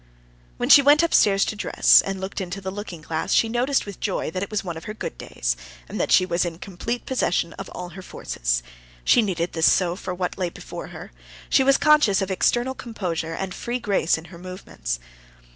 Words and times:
When 0.57 0.67
she 0.67 0.81
went 0.81 1.03
upstairs 1.03 1.45
to 1.45 1.55
dress, 1.55 2.01
and 2.03 2.19
looked 2.19 2.41
into 2.41 2.59
the 2.59 2.71
looking 2.71 3.03
glass, 3.03 3.35
she 3.35 3.47
noticed 3.47 3.85
with 3.85 3.99
joy 3.99 4.31
that 4.31 4.41
it 4.41 4.49
was 4.49 4.63
one 4.63 4.75
of 4.75 4.85
her 4.85 4.95
good 4.95 5.15
days, 5.15 5.55
and 5.87 6.01
that 6.01 6.11
she 6.11 6.25
was 6.25 6.43
in 6.43 6.57
complete 6.57 7.05
possession 7.05 7.53
of 7.59 7.69
all 7.69 7.89
her 7.89 8.01
forces,—she 8.01 9.21
needed 9.21 9.53
this 9.53 9.71
so 9.71 9.95
for 9.95 10.15
what 10.15 10.39
lay 10.39 10.49
before 10.49 10.87
her: 10.87 11.11
she 11.51 11.63
was 11.63 11.77
conscious 11.77 12.19
of 12.19 12.31
external 12.31 12.73
composure 12.73 13.35
and 13.35 13.53
free 13.53 13.77
grace 13.77 14.17
in 14.17 14.25
her 14.33 14.39
movements. 14.39 14.99